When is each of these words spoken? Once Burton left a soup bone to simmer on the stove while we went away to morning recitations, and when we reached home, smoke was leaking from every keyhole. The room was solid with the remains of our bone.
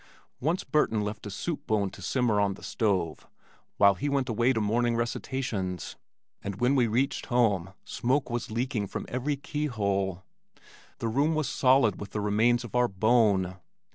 Once 0.39 0.63
Burton 0.63 1.01
left 1.01 1.27
a 1.27 1.29
soup 1.29 1.67
bone 1.67 1.91
to 1.91 2.01
simmer 2.01 2.41
on 2.41 2.55
the 2.55 2.63
stove 2.63 3.27
while 3.77 3.95
we 4.01 4.09
went 4.09 4.27
away 4.29 4.51
to 4.51 4.59
morning 4.59 4.95
recitations, 4.95 5.95
and 6.41 6.55
when 6.55 6.73
we 6.73 6.87
reached 6.87 7.27
home, 7.27 7.73
smoke 7.85 8.27
was 8.27 8.49
leaking 8.49 8.87
from 8.87 9.05
every 9.09 9.35
keyhole. 9.35 10.23
The 10.97 11.07
room 11.07 11.35
was 11.35 11.47
solid 11.47 11.99
with 12.01 12.13
the 12.13 12.19
remains 12.19 12.63
of 12.63 12.73
our 12.75 12.87
bone. 12.87 13.57